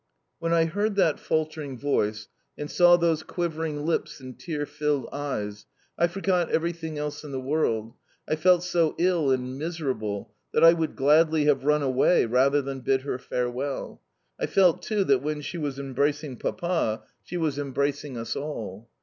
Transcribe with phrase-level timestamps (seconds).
[0.39, 5.67] When I heard that faltering voice, and saw those quivering lips and tear filled eyes,
[5.95, 7.93] I forgot everything else in the world.
[8.27, 12.79] I felt so ill and miserable that I would gladly have run away rather than
[12.81, 14.01] bid her farewell.
[14.39, 18.89] I felt, too, that when she was embracing Papa she was embracing us all.